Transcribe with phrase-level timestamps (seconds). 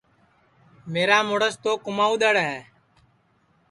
[0.93, 2.57] میرا مُرس تو کُماودؔڑ ہے